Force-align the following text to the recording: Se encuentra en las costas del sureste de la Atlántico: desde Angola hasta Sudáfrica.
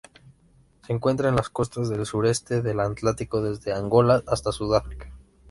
Se 0.87 0.93
encuentra 0.93 1.29
en 1.29 1.35
las 1.35 1.49
costas 1.51 1.87
del 1.87 2.07
sureste 2.07 2.63
de 2.63 2.73
la 2.73 2.85
Atlántico: 2.85 3.39
desde 3.43 3.71
Angola 3.71 4.23
hasta 4.25 4.51
Sudáfrica. 4.51 5.11